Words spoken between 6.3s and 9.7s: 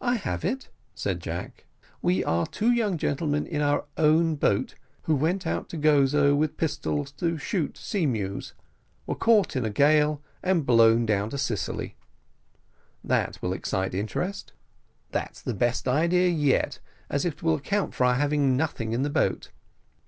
with pistols to shoot sea mews, were caught in a